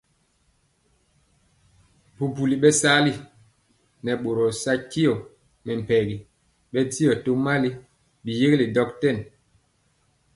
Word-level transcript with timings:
Bubuli 2.15 2.55
bɛsala 2.63 3.11
nɛ 4.03 4.11
boro 4.23 4.45
sa 4.61 4.71
tyɛɔ 4.91 5.13
mɛmpegi 5.65 6.15
bɛndiɔ 6.71 7.11
tomali 7.25 7.69
biyeguelé 8.23 8.65
dotytɛni. 8.75 9.23